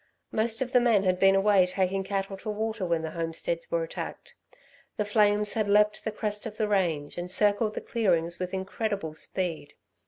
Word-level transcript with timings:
Most 0.31 0.63
of 0.63 0.71
the 0.71 0.79
men 0.79 1.03
had 1.03 1.19
been 1.19 1.35
away 1.35 1.67
taking 1.67 2.03
cattle 2.03 2.35
to 2.37 2.49
water 2.49 2.87
when 2.87 3.03
the 3.03 3.11
homesteads 3.11 3.69
were 3.69 3.83
attacked. 3.83 4.33
The 4.97 5.05
flames 5.05 5.53
had 5.53 5.67
leapt 5.67 6.03
the 6.03 6.11
crest 6.11 6.47
of 6.47 6.57
the 6.57 6.67
range 6.67 7.19
and 7.19 7.29
circled 7.29 7.75
the 7.75 7.81
clearings 7.81 8.39
with 8.39 8.51
incredible 8.51 9.13
speed. 9.13 9.75